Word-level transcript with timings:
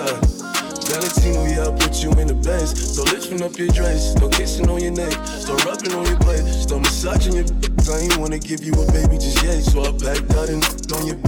side. 0.00 0.40
Valentino, 0.88 1.44
yeah, 1.46 1.68
I 1.68 1.72
put 1.78 2.02
you 2.02 2.10
in 2.18 2.26
the 2.26 2.34
best. 2.34 2.76
So 2.76 3.02
lifting 3.04 3.42
up 3.42 3.56
your 3.58 3.68
dress, 3.68 4.12
start 4.12 4.32
kissing 4.32 4.68
on 4.68 4.80
your 4.80 4.92
neck, 4.92 5.12
start 5.26 5.64
rubbing 5.64 5.94
on 5.94 6.04
your 6.06 6.18
butt, 6.18 6.42
start 6.46 6.82
massaging 6.82 7.34
your. 7.34 7.46
I 7.90 7.98
ain't 8.06 8.16
wanna 8.18 8.38
give 8.38 8.62
you 8.62 8.72
a 8.72 8.86
baby 8.92 9.18
just 9.18 9.42
yet, 9.42 9.62
so 9.62 9.82
I 9.82 9.90
packed 9.92 10.30
out 10.38 10.48
and 10.48 10.62
on 10.94 11.06
your. 11.06 11.18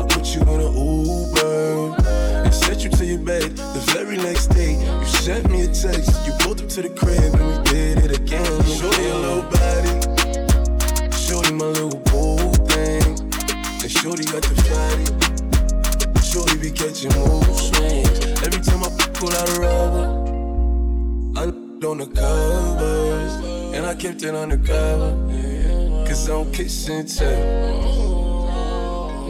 I 0.00 0.06
put 0.08 0.34
you 0.34 0.40
in 0.42 0.60
a 0.60 0.70
Uber 0.70 1.96
and 2.44 2.54
sent 2.54 2.84
you 2.84 2.90
to 2.90 3.04
your 3.04 3.18
bed. 3.18 3.56
The 3.56 3.82
very 3.92 4.16
next 4.16 4.48
day, 4.48 4.76
you 4.80 5.06
sent 5.06 5.50
me 5.50 5.62
a 5.62 5.68
text. 5.68 6.12
You 6.26 6.32
pulled 6.40 6.60
up 6.60 6.68
to 6.68 6.82
the 6.82 6.90
crib 6.90 7.34
and 7.34 7.46
we 7.48 7.56
did 7.70 7.98
it 8.04 8.12
again. 8.18 8.44
Show 8.78 8.90
me 8.96 9.04
your 9.08 9.20
little 9.24 9.46
body, 9.56 9.92
show 11.16 11.40
me 11.42 11.52
my 11.52 11.68
little 11.76 11.98
boo 12.08 12.52
thing, 12.70 13.02
and 13.82 13.90
shorty 13.90 14.24
got 14.24 14.42
the 14.42 14.56
fatty 14.68 15.31
be 16.62 16.70
catching 16.70 17.10
mood 17.18 17.44
swings. 17.56 18.08
Every 18.46 18.60
time 18.60 18.84
I 18.84 18.90
pull 19.14 19.32
out 19.32 19.48
a 19.48 19.60
rubber, 19.60 20.06
I 21.36 21.42
on 21.84 21.98
the 21.98 22.06
covers, 22.06 23.32
and 23.74 23.84
I 23.84 23.94
kept 23.96 24.22
it 24.22 24.32
undercover. 24.32 25.10
Cause 26.06 26.28
I'm 26.28 26.52
kissing 26.52 27.04
too. 27.04 27.24
You 27.24 27.30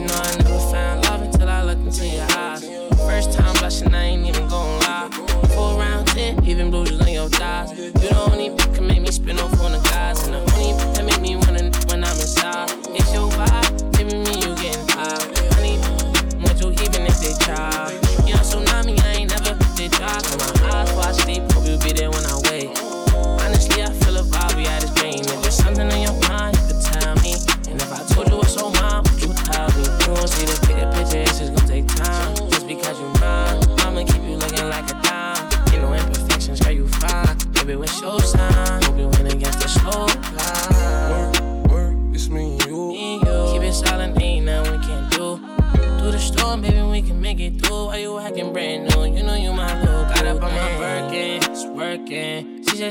know, 0.09 0.21
I 0.29 0.37
never 0.45 0.59
found 0.71 1.05
love 1.07 1.23
until 1.23 1.49
I 1.49 1.63
looked 1.63 1.81
into 1.81 2.07
your 2.07 2.27
eyes. 2.37 2.65
First 3.07 3.33
time 3.33 3.55
blushing, 3.57 3.95
I 3.95 4.05
ain't 4.05 4.27
even 4.27 4.47
gonna 4.49 4.85
lie. 4.85 5.09
Four 5.55 5.79
round 5.79 6.09
ten, 6.09 6.45
even 6.45 6.71
bruises 6.71 7.01
on 7.01 7.09
your 7.09 7.31
thighs. 7.31 7.73
You 7.79 8.11
don't 8.11 8.41
even 8.41 8.59
can 8.75 8.87
make 8.87 9.01
me 9.01 9.11
spin 9.11 9.39
off 9.39 9.59
on 9.63 9.73
the 9.73 9.79
child. 17.35 17.82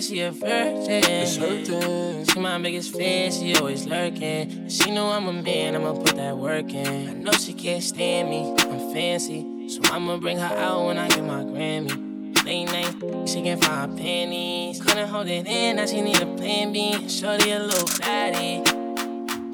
she 0.01 0.21
a 0.21 0.31
virgin. 0.31 2.25
She 2.25 2.39
my 2.39 2.57
biggest 2.57 2.95
fan, 2.95 3.31
she 3.31 3.55
always 3.55 3.85
lurking. 3.85 4.67
She 4.67 4.89
know 4.89 5.07
I'm 5.07 5.27
a 5.27 5.33
man, 5.33 5.75
I'ma 5.75 5.93
put 5.93 6.15
that 6.15 6.37
work 6.37 6.73
in. 6.73 7.09
I 7.09 7.13
know 7.13 7.31
she 7.33 7.53
can't 7.53 7.83
stand 7.83 8.29
me, 8.29 8.51
I'm 8.59 8.93
fancy. 8.93 9.69
So 9.69 9.81
I'ma 9.85 10.17
bring 10.17 10.39
her 10.39 10.55
out 10.57 10.87
when 10.87 10.97
I 10.97 11.07
get 11.07 11.23
my 11.23 11.43
Grammy. 11.43 12.45
Late 12.45 12.65
night, 12.65 13.29
she 13.29 13.43
can 13.43 13.61
find 13.61 13.95
panties. 13.97 14.81
Couldn't 14.81 15.07
hold 15.07 15.27
it 15.27 15.45
in, 15.45 15.75
now 15.75 15.85
she 15.85 16.01
need 16.01 16.19
a 16.19 16.25
plan 16.25 16.73
B. 16.73 17.07
Shorty 17.07 17.51
a 17.51 17.59
little 17.59 17.87
fatty. 17.87 18.63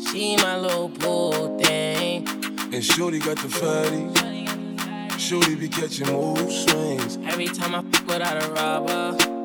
She 0.06 0.38
my 0.38 0.58
little 0.58 0.88
bull 0.88 1.58
thing. 1.60 2.26
And 2.74 2.84
Shorty 2.84 3.20
got 3.20 3.38
the 3.38 3.50
fatty. 3.50 5.20
Shorty 5.20 5.56
be 5.56 5.68
catching 5.68 6.08
mood 6.08 6.50
swings. 6.50 7.18
Every 7.26 7.48
time 7.48 7.76
I 7.76 7.82
fuck 7.82 8.08
without 8.08 8.44
a 8.44 8.52
rubber 8.52 9.37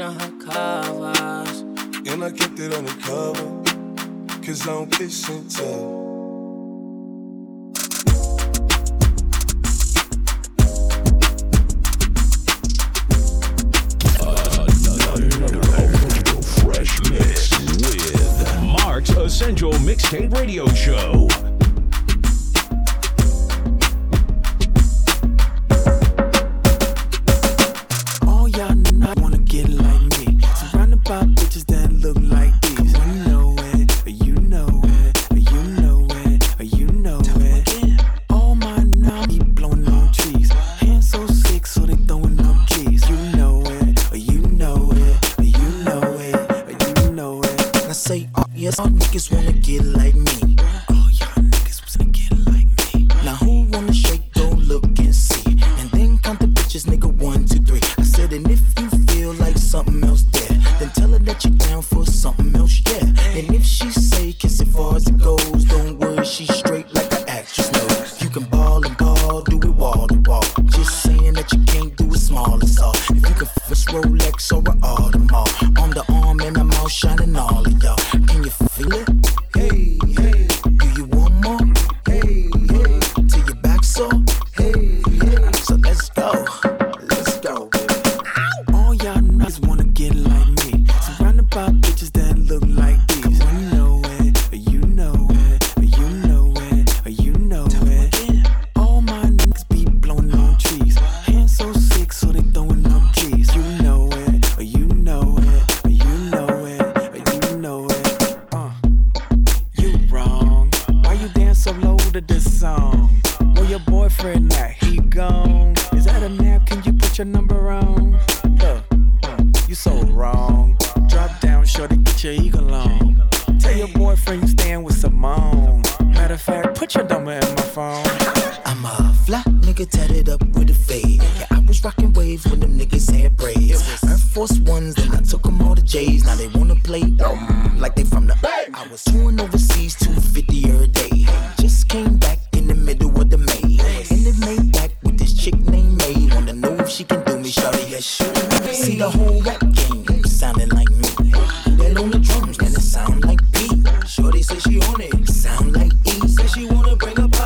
in 0.00 0.12
her 0.12 0.32
covers. 0.38 1.60
And 2.06 2.24
I 2.24 2.30
kept 2.30 2.58
it 2.58 2.72
undercover, 2.72 3.62
cause 4.42 4.62
I 4.62 4.72
don't 4.72 4.90
kiss 4.90 5.28
and 5.28 5.50
tell. 5.50 6.00
Essential 19.30 19.72
Mixtape 19.72 20.32
Radio 20.34 20.68
Show. 20.74 21.49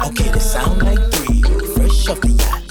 Okay, 0.04 0.30
they 0.30 0.38
sound 0.38 0.82
like 0.82 0.98
three, 1.12 1.40
fresh 1.74 2.08
off 2.08 2.20
the 2.20 2.28
yacht. 2.28 2.63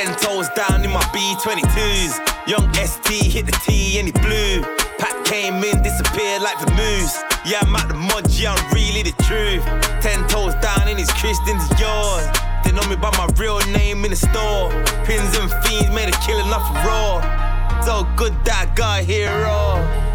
Ten 0.00 0.16
toes 0.16 0.48
down 0.56 0.82
in 0.82 0.90
my 0.90 1.02
B22s. 1.12 2.48
Young 2.48 2.72
ST 2.72 3.22
hit 3.22 3.44
the 3.44 3.52
T 3.52 3.98
and 3.98 4.08
he 4.08 4.12
blew. 4.12 4.62
Pat 4.96 5.26
came 5.26 5.62
in, 5.62 5.82
disappeared 5.82 6.40
like 6.40 6.58
the 6.58 6.72
moose. 6.72 7.18
Yeah, 7.44 7.60
I'm 7.60 7.76
at 7.76 7.88
the 7.88 7.92
mud, 7.92 8.30
yeah, 8.30 8.54
I'm 8.54 8.72
really 8.72 9.02
the 9.02 9.12
truth. 9.24 9.62
Ten 10.00 10.26
toes 10.26 10.54
down 10.62 10.88
in 10.88 10.96
his 10.96 11.10
Christian's 11.10 11.68
yard. 11.78 12.34
They 12.64 12.72
know 12.72 12.88
me 12.88 12.96
by 12.96 13.10
my 13.18 13.28
real 13.36 13.58
name 13.72 14.02
in 14.06 14.12
the 14.12 14.16
store. 14.16 14.70
Pins 15.04 15.36
and 15.36 15.52
fiends 15.64 15.94
made 15.94 16.08
a 16.08 16.16
killing 16.24 16.50
off 16.50 16.70
a 16.70 16.88
raw. 16.88 17.84
So 17.84 18.08
good 18.16 18.32
that 18.46 18.72
guy 18.74 19.02
here 19.02 19.44
all. 19.44 20.09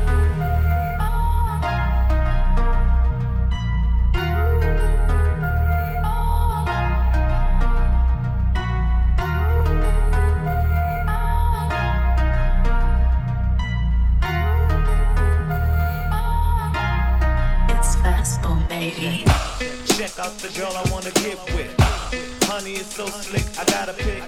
so 22.95 23.05
slick, 23.07 23.43
I 23.59 23.65
gotta 23.65 23.91
pick. 23.91 24.23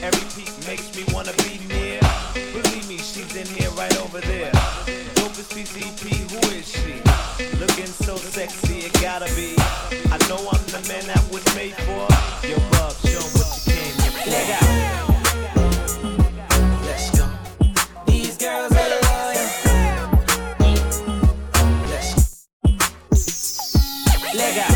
Every 0.00 0.26
peak 0.36 0.52
makes 0.68 0.94
me 0.94 1.02
wanna 1.12 1.32
be 1.42 1.58
near. 1.66 1.98
Believe 2.52 2.88
me, 2.88 2.98
she's 2.98 3.34
in 3.34 3.44
here 3.44 3.70
right 3.70 3.96
over 4.02 4.20
there. 4.20 4.52
Dopest 5.18 5.50
PCP, 5.50 6.22
who 6.30 6.38
is 6.54 6.64
she? 6.64 7.02
Looking 7.58 7.86
so 7.86 8.14
sexy, 8.16 8.86
it 8.86 8.92
gotta 9.02 9.26
be. 9.34 9.56
I 9.58 10.18
know 10.28 10.38
I'm 10.46 10.62
the 10.70 10.78
man 10.86 11.04
that 11.08 11.26
was 11.32 11.44
made 11.56 11.74
for. 11.74 12.06
Your 12.46 12.62
love, 12.78 12.94
show 13.02 13.18
what 13.34 13.50
you 13.66 13.72
came 13.74 13.96
for. 13.98 14.30
Leg 14.30 14.50
out. 14.60 14.68
Let's 16.86 17.10
go. 17.18 17.26
These 18.06 18.36
girls 18.36 18.72
are 18.72 18.90
loyal. 19.02 19.48
Leg 24.36 24.58
out. 24.58 24.73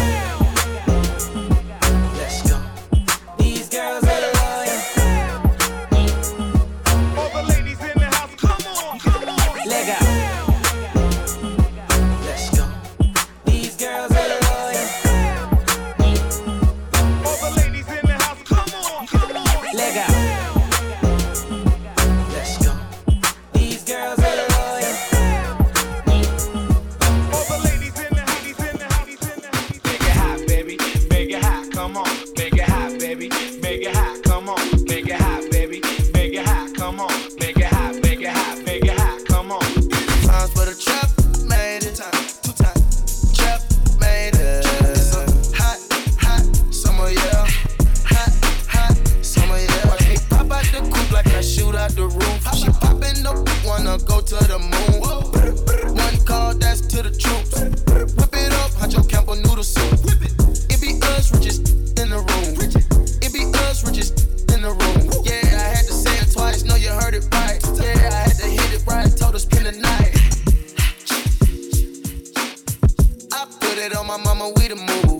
on 74.48 74.54
we 74.56 74.68
the 74.68 74.76
move. 74.76 75.18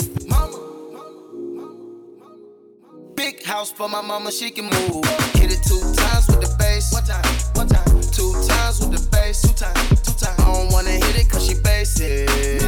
Big 3.15 3.43
house 3.43 3.73
for 3.73 3.89
my 3.89 4.01
mama, 4.01 4.31
she 4.31 4.51
can 4.51 4.65
move. 4.65 5.05
Hit 5.35 5.53
it 5.53 5.63
two 5.65 5.81
times 5.95 6.27
with 6.29 6.41
the 6.41 6.55
bass. 6.59 6.93
One 6.93 7.05
time, 7.05 7.25
one 7.55 7.69
time. 7.69 7.85
Two 8.13 8.33
times 8.47 8.81
with 8.81 8.93
the 8.93 9.09
bass. 9.11 9.43
Two 9.43 9.55
times, 9.55 10.03
two 10.03 10.13
times. 10.13 10.39
I 10.41 10.45
don't 10.45 10.73
wanna 10.73 10.91
hit 10.91 11.19
it 11.19 11.31
cause 11.31 11.47
she 11.47 11.55
basic. 11.55 12.68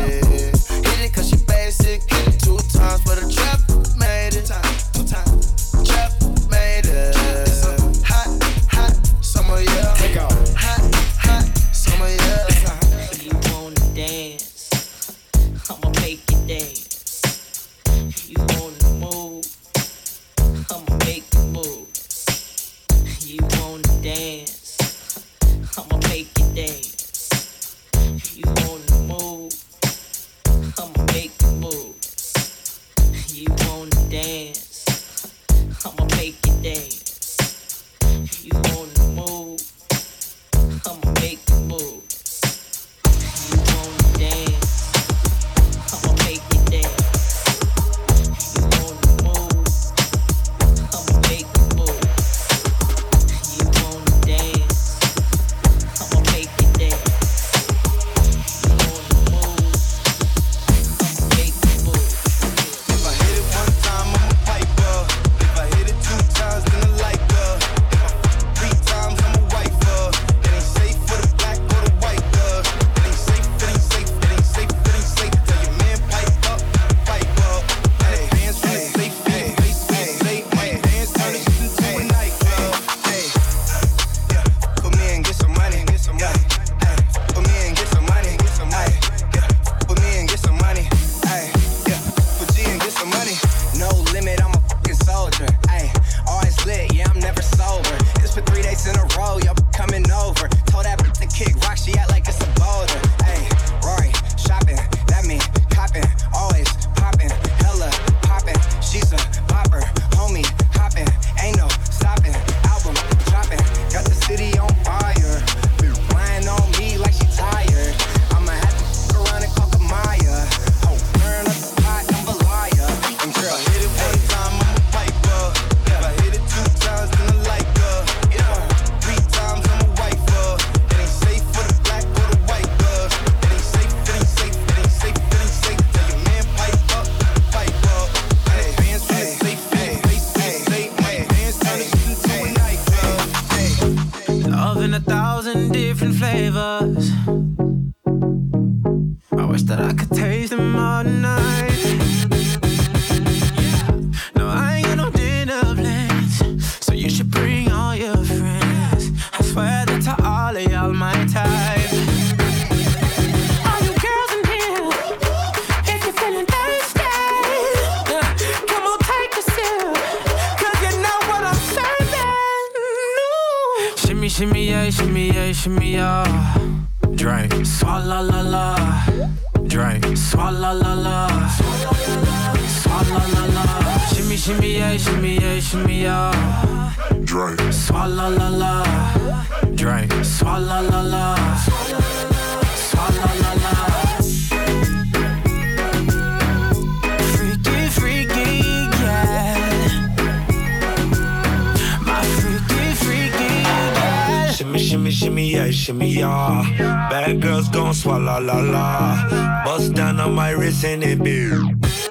shimmy 205.21 205.51
yeah, 205.51 205.71
shimmy 205.71 206.09
yeah. 206.09 207.09
Bad 207.11 207.43
girls 207.43 207.69
gon' 207.69 207.93
swallow 207.93 208.41
la 208.41 208.59
la. 208.75 209.65
Bust 209.65 209.93
down 209.93 210.19
on 210.19 210.35
my 210.35 210.51
wrist 210.51 210.85
and 210.85 211.03
it 211.03 211.23
be. 211.23 211.51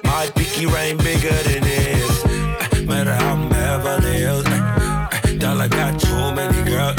My 0.04 0.30
picky 0.36 0.66
ring 0.66 0.96
bigger 0.98 1.38
than 1.48 1.62
this. 1.62 2.24
Uh, 2.24 2.84
matter 2.86 3.14
how 3.14 3.34
I'm 3.34 3.48
Beverly 3.48 4.12
Hills. 4.24 4.46
Uh, 4.46 5.08
eh, 5.12 5.20
eh, 5.24 5.38
dollar 5.38 5.68
got 5.68 5.98
too 6.00 6.24
many 6.38 6.62
girls. 6.70 6.96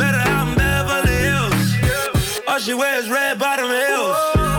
Matter 0.00 0.22
how 0.28 0.44
I'm 0.44 0.54
Beverly 0.56 1.18
Hills. 1.28 2.42
All 2.48 2.58
she 2.58 2.74
wears 2.74 3.08
red 3.10 3.38
bottom 3.38 3.68
heels. 3.68 4.16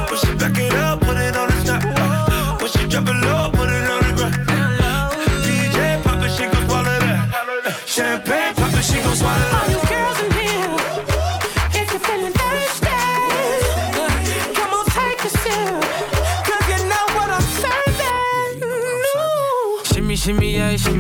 When 0.09 0.19
she 0.21 0.31
back 0.35 0.57
it 0.59 0.73
up, 0.75 1.01
put 1.01 1.17
it 1.17 1.35
on 1.35 1.47
the 1.49 1.59
top. 1.65 2.61
When 2.61 2.69
she 2.69 2.87
drop 2.87 3.07
it 3.07 3.25
low. 3.25 3.42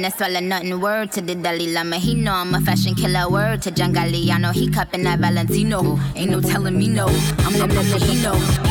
finna 0.00 0.16
swallow 0.16 0.40
nothing. 0.40 0.80
Word 0.80 1.12
to 1.12 1.20
the 1.20 1.34
Dalai 1.34 1.72
Lama, 1.72 1.96
he 1.96 2.14
know 2.14 2.32
I'm 2.32 2.54
a 2.54 2.60
fashion 2.60 2.94
killer. 2.94 3.28
Word 3.28 3.62
to 3.62 3.70
Jangali, 3.70 4.30
I 4.30 4.38
know 4.38 4.52
he 4.52 4.70
cupping 4.70 5.04
that 5.04 5.18
Valentino. 5.18 5.98
Ain't 6.16 6.30
no 6.30 6.40
telling 6.40 6.78
me 6.78 6.88
no, 6.88 7.06
I'm 7.06 7.52
the 7.58 7.66
Milano. 7.66 8.69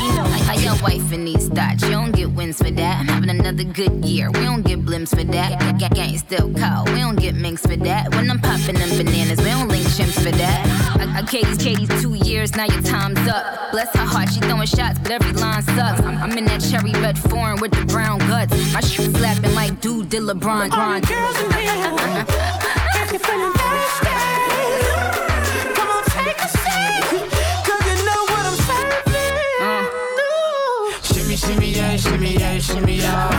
Your 0.63 0.75
wife 0.81 1.11
in 1.11 1.25
these 1.25 1.47
thoughts, 1.49 1.83
you 1.83 1.91
don't 1.91 2.11
get 2.11 2.29
wins 2.31 2.57
for 2.57 2.69
that. 2.71 2.99
I'm 2.99 3.07
having 3.07 3.29
another 3.29 3.63
good 3.63 4.05
year, 4.05 4.29
we 4.31 4.41
don't 4.41 4.61
get 4.61 4.83
blimps 4.85 5.09
for 5.09 5.23
that. 5.23 5.59
G- 5.79 5.87
g- 5.87 5.95
gang 5.95 6.17
still 6.17 6.53
call, 6.53 6.85
we 6.85 6.99
don't 6.99 7.15
get 7.19 7.35
minks 7.35 7.61
for 7.61 7.75
that. 7.77 8.13
When 8.13 8.29
I'm 8.29 8.39
popping 8.39 8.75
them 8.75 8.89
bananas, 8.89 9.39
we 9.39 9.45
don't 9.45 9.67
link 9.69 9.85
chimps 9.87 10.21
for 10.21 10.31
that. 10.31 10.99
I, 10.99 11.19
I 11.19 11.21
gave 11.23 11.57
Katie's 11.59 11.89
two 12.01 12.13
years, 12.15 12.55
now 12.55 12.65
your 12.65 12.81
time's 12.81 13.19
up. 13.27 13.71
Bless 13.71 13.93
her 13.95 14.05
heart, 14.05 14.29
she 14.31 14.39
throwing 14.41 14.67
shots, 14.67 14.99
but 14.99 15.11
every 15.11 15.31
line 15.33 15.63
sucks. 15.63 16.01
I'm, 16.01 16.17
I'm 16.17 16.37
in 16.37 16.45
that 16.45 16.61
cherry 16.61 16.91
red 17.01 17.17
foreign 17.17 17.59
with 17.61 17.71
the 17.71 17.85
brown 17.85 18.19
guts. 18.19 18.51
My 18.73 18.81
shoe 18.81 19.11
slapping 19.13 19.53
like 19.55 19.79
dude 19.81 20.09
did 20.09 20.23
LeBron. 20.23 20.71
All 20.71 20.99
the 20.99 21.07
girls 21.07 21.39
in 21.39 21.51
here, 21.53 22.25
if 23.03 23.11
you're 23.11 23.19
feeling 23.19 23.53
thirsty. 23.53 24.48
me 32.85 33.01
y'all. 33.01 33.38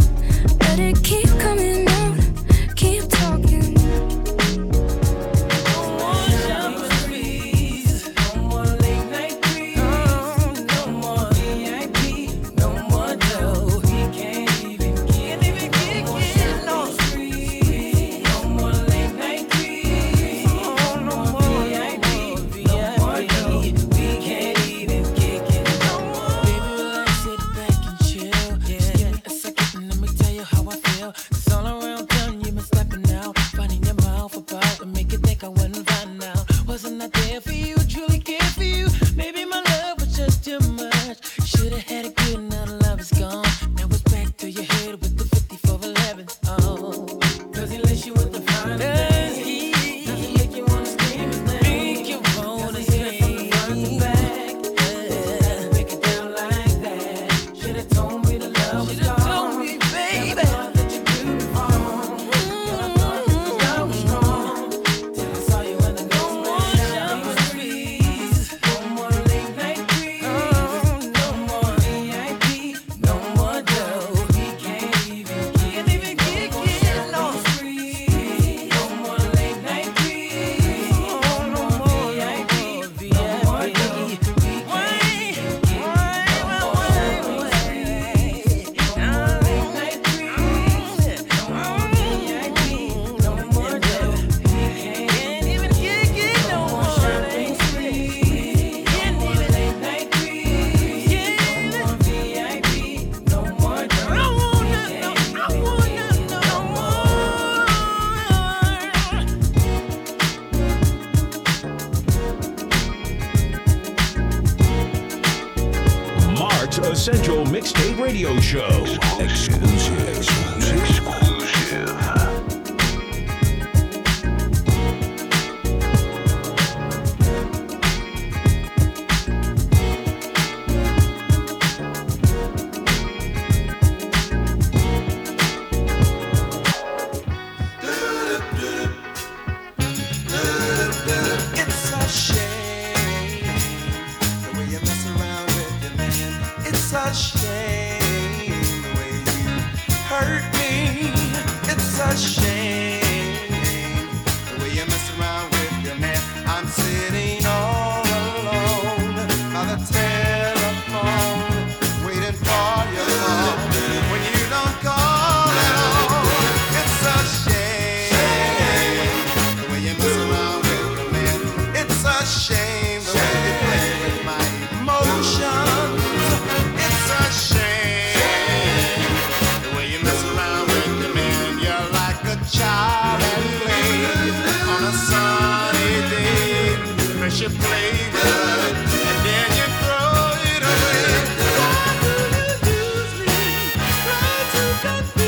Don't 194.91 195.20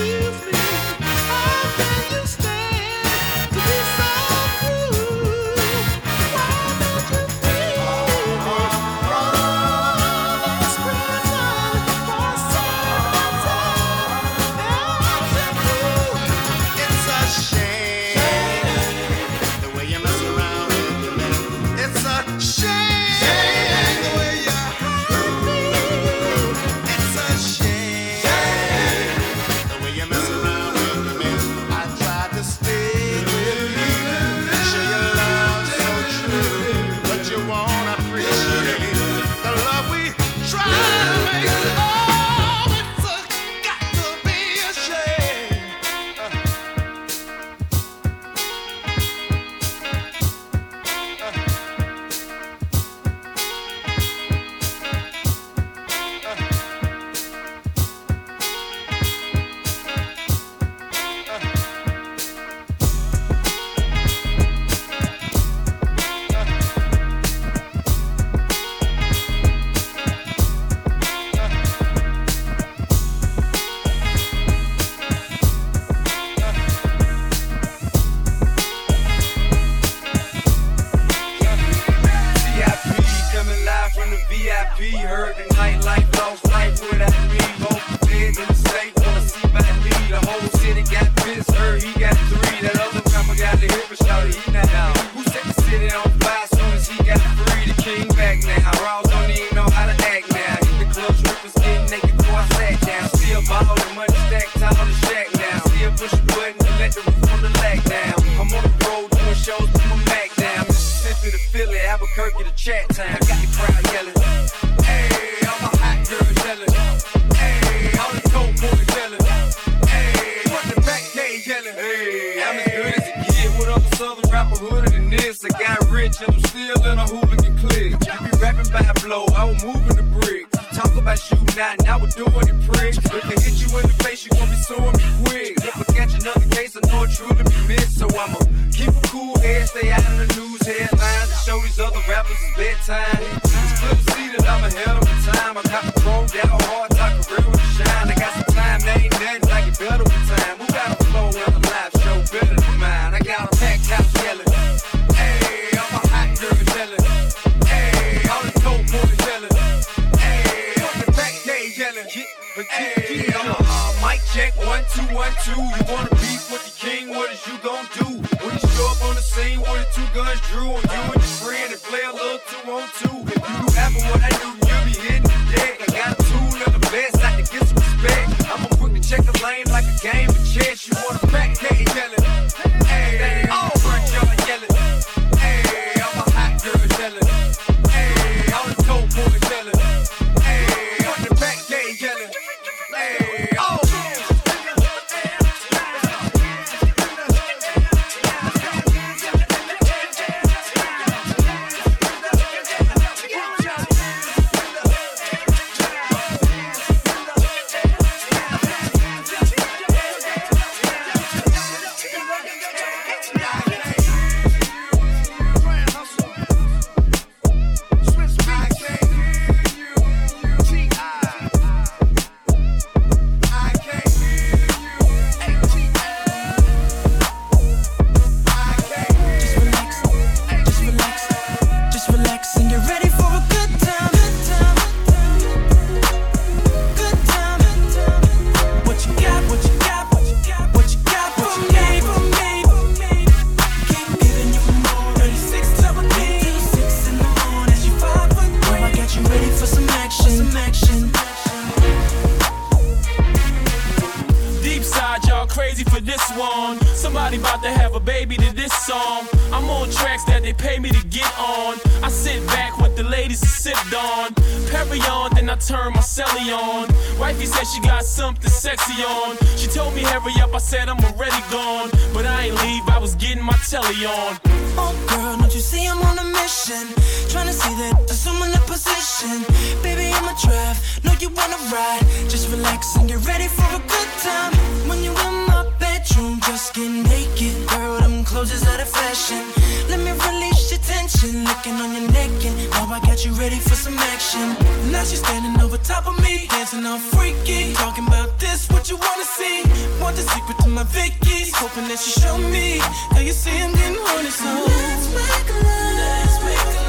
on 281.44 281.52
a 281.52 281.62
ride. 281.76 282.04
Just 282.30 282.50
relax 282.50 282.96
and 282.96 283.08
get 283.08 283.20
ready 283.28 283.48
for 283.48 283.68
a 283.76 283.82
good 283.94 284.12
time. 284.24 284.54
When 284.88 285.04
you're 285.04 285.20
in 285.28 285.38
my 285.52 285.64
bedroom, 285.80 286.40
just 286.48 286.74
get 286.74 286.90
naked. 286.90 287.56
Girl, 287.68 288.00
them 288.00 288.24
clothes 288.24 288.52
is 288.52 288.64
out 288.68 288.80
of 288.80 288.90
fashion. 288.90 289.44
Let 289.90 290.00
me 290.00 290.12
release 290.12 290.72
your 290.72 290.82
tension. 290.82 291.44
Looking 291.44 291.76
on 291.84 291.92
your 291.98 292.08
neck, 292.12 292.32
and 292.48 292.56
now 292.72 292.88
I 292.88 293.00
got 293.02 293.26
you 293.26 293.32
ready 293.34 293.60
for 293.60 293.76
some 293.76 293.98
action. 294.14 294.56
Now 294.92 295.04
she's 295.04 295.20
standing 295.20 295.60
over 295.62 295.78
top 295.78 296.08
of 296.08 296.16
me, 296.24 296.48
dancing 296.48 296.86
all 296.86 297.00
freaky. 297.00 297.74
Talking 297.74 298.08
about 298.08 298.40
this, 298.40 298.70
what 298.70 298.90
you 298.90 298.98
wanna 298.98 299.26
see. 299.26 299.64
Want 300.02 300.16
the 300.16 300.24
secret 300.24 300.58
to 300.64 300.70
my 300.70 300.84
Vicky. 300.84 301.52
Hoping 301.56 301.88
that 301.90 302.00
she 302.00 302.12
show 302.20 302.38
me. 302.38 302.80
Now 303.12 303.22
you 303.22 303.34
see 303.34 303.56
I'm 303.64 303.72
getting 303.74 303.98
horny, 304.00 304.32
so 304.32 304.50
let's 304.68 305.08
make 305.18 305.50
love. 305.64 305.96
Let's 306.00 306.38
make 306.46 306.66
love. 306.76 306.83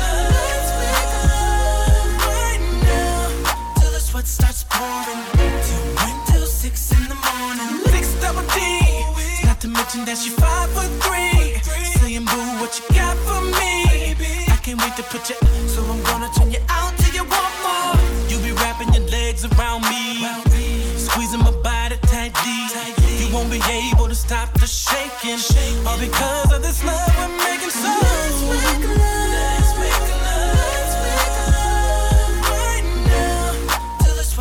blood 4.25 4.27
starts 4.27 4.65
pouring. 4.69 5.23
Till 5.67 5.85
one 6.01 6.27
till 6.27 6.47
six 6.47 6.93
in 6.93 7.09
the 7.09 7.15
morning. 7.15 7.85
Six 7.93 8.15
double 8.21 8.47
D. 8.55 8.61
Not 9.45 9.61
to 9.61 9.69
mention 9.69 10.05
that 10.07 10.19
she 10.19 10.31
five 10.31 10.71
foot 10.71 10.91
three. 11.05 11.61
Saying 11.99 12.25
boo, 12.25 12.61
what 12.61 12.73
you 12.79 12.85
got 12.95 13.17
for 13.27 13.41
me? 13.59 14.15
I 14.49 14.57
can't 14.63 14.81
wait 14.81 14.97
to 14.97 15.03
put 15.05 15.29
you. 15.31 15.37
So 15.69 15.83
I'm 15.83 16.03
gonna 16.03 16.31
turn 16.37 16.51
you 16.51 16.61
out 16.69 16.97
till 16.99 17.15
you 17.15 17.25
want 17.25 17.55
more. 17.65 17.97
You'll 18.29 18.43
be 18.43 18.53
wrapping 18.53 18.93
your 18.95 19.07
legs 19.11 19.45
around 19.45 19.83
me, 19.93 20.25
squeezing 20.97 21.41
my 21.41 21.53
body 21.63 21.97
tight 22.09 22.33
D. 22.43 22.49
You 23.21 23.33
won't 23.35 23.51
be 23.51 23.61
able 23.69 24.09
to 24.09 24.15
stop 24.15 24.53
the 24.55 24.67
shaking, 24.67 25.41
all 25.87 25.99
because 25.99 26.53
of 26.53 26.63
this 26.63 26.83
love 26.85 27.13
we're 27.19 27.29
making. 27.45 27.71
So. 27.71 29.24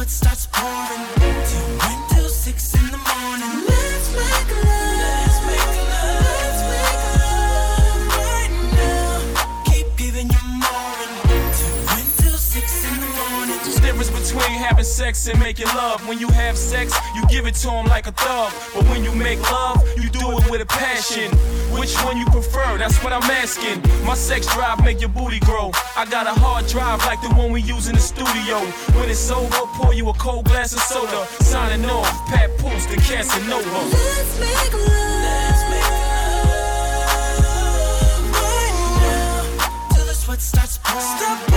starts 0.09 0.47
pouring. 0.51 1.22
having 14.63 14.85
sex 14.85 15.27
and 15.27 15.37
making 15.39 15.67
love. 15.67 16.07
When 16.07 16.17
you 16.19 16.29
have 16.29 16.57
sex, 16.57 16.95
you 17.15 17.25
give 17.27 17.45
it 17.45 17.55
to 17.55 17.67
them 17.67 17.85
like 17.87 18.07
a 18.07 18.13
thug. 18.13 18.51
But 18.73 18.85
when 18.89 19.03
you 19.03 19.11
make 19.13 19.41
love, 19.51 19.83
you 19.97 20.09
do 20.09 20.37
it 20.37 20.49
with 20.49 20.61
a 20.61 20.65
passion. 20.65 21.29
Which 21.77 21.93
one 22.05 22.17
you 22.17 22.25
prefer? 22.27 22.77
That's 22.77 22.97
what 23.03 23.11
I'm 23.11 23.29
asking. 23.29 23.81
My 24.05 24.15
sex 24.15 24.47
drive 24.53 24.81
make 24.83 25.01
your 25.01 25.09
booty 25.09 25.39
grow. 25.39 25.71
I 25.97 26.05
got 26.05 26.27
a 26.27 26.33
hard 26.39 26.67
drive 26.67 26.99
like 27.05 27.21
the 27.21 27.29
one 27.35 27.51
we 27.51 27.61
use 27.61 27.87
in 27.89 27.95
the 27.95 28.01
studio. 28.01 28.59
When 28.97 29.09
it's 29.09 29.29
over, 29.29 29.65
pour 29.75 29.93
you 29.93 30.07
a 30.09 30.13
cold 30.13 30.45
glass 30.45 30.73
of 30.73 30.79
soda. 30.79 31.25
Signing 31.43 31.85
off, 31.89 32.07
Pat 32.27 32.49
Pools, 32.59 32.87
the 32.87 32.95
Casanova. 32.95 33.69
Let's 33.69 34.39
make 34.39 34.73
love. 34.73 35.23
Let's 35.27 35.63
make 35.73 35.91
love. 37.35 37.81
Right 38.31 38.75
now, 39.03 39.93
till 39.93 40.05
the 40.05 40.13
sweat 40.13 40.41
starts 40.41 40.77
pouring. 40.77 41.17
Stop. 41.17 41.52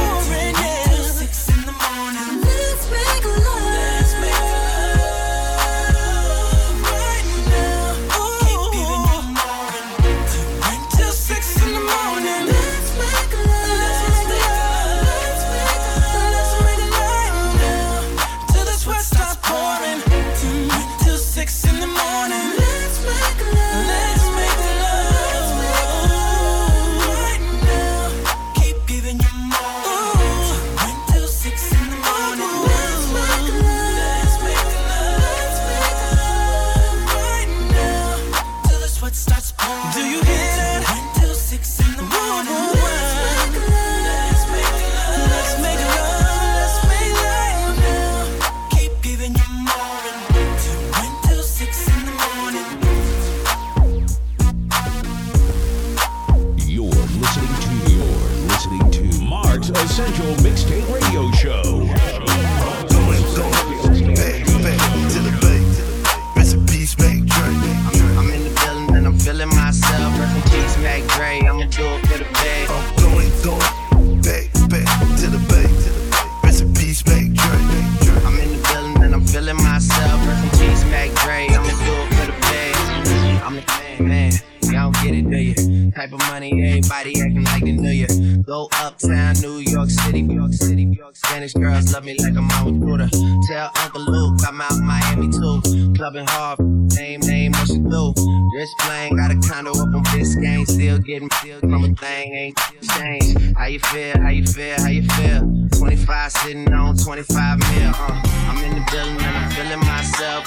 Do 39.94 40.00
you 40.00 40.22
hear 40.22 40.46
that? 40.56 40.82
One 40.88 41.20
till 41.20 41.34
six 41.34 41.78
in 41.80 41.96
the 41.96 42.02
morning. 42.02 42.85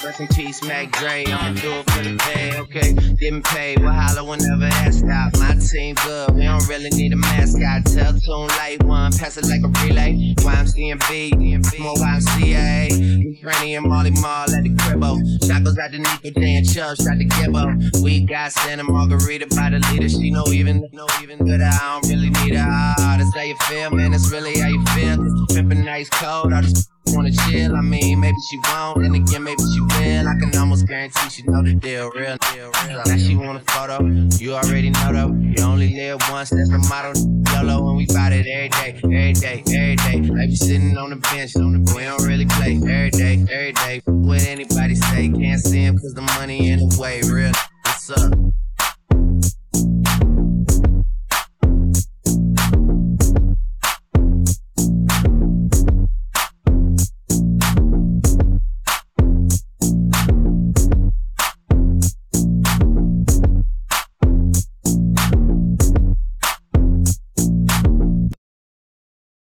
Rest 0.02 0.20
in 0.20 0.28
peace, 0.28 0.62
Mac 0.62 0.90
Dre. 0.92 1.26
I'ma 1.26 1.60
do 1.60 1.72
it 1.72 1.90
for 1.90 2.02
the 2.02 2.16
Bay, 2.24 2.56
okay? 2.58 2.92
Getting 3.16 3.42
paid, 3.42 3.80
we'll 3.80 3.92
holler 3.92 4.24
whenever 4.24 4.68
that 4.68 4.94
stop. 4.94 5.36
My 5.38 5.54
team 5.60 5.94
good, 5.96 6.34
we 6.34 6.44
don't 6.44 6.66
really 6.68 6.88
need 6.90 7.12
a 7.12 7.16
mascot. 7.16 7.84
Tell 7.84 8.12
tune 8.12 8.48
light 8.56 8.82
one, 8.84 9.12
pass 9.12 9.36
it 9.36 9.44
like 9.44 9.60
a 9.60 9.68
relay. 9.84 10.34
YMC 10.38 10.92
and 10.92 11.02
B, 11.06 11.32
more 11.78 11.94
YMCA. 11.96 13.40
Franny 13.42 13.76
and 13.76 13.86
Molly 13.86 14.10
Mall 14.10 14.48
at 14.50 14.62
the 14.64 14.70
cribbo. 14.70 15.20
Shot 15.46 15.64
goes 15.64 15.76
out 15.76 15.90
to 15.92 15.98
Nico 15.98 16.40
J 16.40 16.56
and 16.56 16.66
Chubb, 16.66 16.96
shot 16.96 17.18
to 17.18 17.24
Gibbo. 17.24 18.02
We 18.02 18.24
got 18.24 18.52
Santa 18.52 18.84
Margherita 18.84 19.48
by 19.54 19.68
the 19.68 19.80
leader. 19.92 20.08
She 20.08 20.30
know 20.30 20.46
even, 20.48 20.88
know 20.92 21.06
even 21.22 21.44
good. 21.44 21.60
I 21.60 22.00
don't 22.00 22.08
really 22.08 22.30
need 22.30 22.54
her. 22.54 22.66
Ah, 22.66 23.16
that's 23.18 23.34
how 23.34 23.42
you 23.42 23.56
feel, 23.68 23.90
man. 23.90 24.12
That's 24.12 24.30
really 24.30 24.58
how 24.58 24.68
you 24.68 24.82
feel. 24.86 25.18
Pimpin' 25.48 25.84
nice 25.84 26.08
cold. 26.08 26.54
I 26.54 26.62
just 26.62 26.90
wanna 27.14 27.32
chill. 27.32 27.76
I 27.76 27.80
mean, 27.80 28.20
maybe 28.20 28.36
she 28.48 28.58
won't, 28.58 29.04
and 29.04 29.14
again, 29.14 29.44
maybe 29.44 29.62
she 29.62 29.80
will. 29.80 30.28
I 30.28 30.34
can 30.38 30.56
almost 30.58 30.86
guarantee 30.86 31.30
she 31.30 31.42
know 31.42 31.62
the 31.62 31.74
deal, 31.74 32.10
real, 32.10 32.36
deal, 32.52 32.70
real. 32.86 33.02
Now 33.06 33.16
she 33.16 33.36
want 33.36 33.62
a 33.62 33.72
photo. 33.72 34.04
You 34.38 34.54
already 34.54 34.90
know 34.90 35.12
though. 35.12 35.32
You 35.34 35.64
only 35.64 35.94
live 35.94 36.20
once. 36.30 36.50
That's 36.50 36.70
the 36.70 36.78
motto. 36.88 37.12
YOLO, 37.52 37.88
and 37.88 37.96
we 37.96 38.06
fight 38.06 38.32
it 38.32 38.46
every 38.46 38.68
day, 38.68 39.00
every 39.02 39.32
day, 39.32 39.62
every 39.66 39.96
day. 39.96 40.20
Like 40.22 40.48
we 40.48 40.56
sitting 40.56 40.96
on 40.96 41.10
the 41.10 41.16
bench, 41.16 41.52
we 41.56 42.04
don't 42.04 42.22
really 42.22 42.46
play 42.46 42.76
every 42.76 43.10
day, 43.10 43.44
every 43.50 43.72
day. 43.72 44.02
What 44.06 44.42
anybody 44.46 44.94
say, 44.94 45.28
can't 45.28 45.60
see 45.60 45.82
him 45.82 45.98
'cause 45.98 46.14
the 46.14 46.22
money 46.22 46.70
in 46.70 46.78
the 46.78 46.98
way, 46.98 47.20
real. 47.22 47.52
What's 47.84 48.10
up? 48.10 48.32